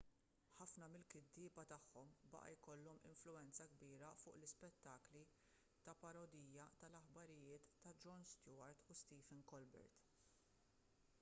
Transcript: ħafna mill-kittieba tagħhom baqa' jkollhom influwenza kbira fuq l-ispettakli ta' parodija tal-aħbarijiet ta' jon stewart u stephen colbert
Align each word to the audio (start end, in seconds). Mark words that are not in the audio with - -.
ħafna 0.59 0.85
mill-kittieba 0.91 1.63
tagħhom 1.71 2.13
baqa' 2.35 2.53
jkollhom 2.53 3.01
influwenza 3.09 3.67
kbira 3.75 4.07
fuq 4.23 4.39
l-ispettakli 4.39 5.21
ta' 5.89 5.95
parodija 6.05 6.65
tal-aħbarijiet 6.85 7.71
ta' 7.85 7.95
jon 8.07 8.25
stewart 8.33 8.87
u 8.95 8.97
stephen 9.03 9.45
colbert 9.53 10.09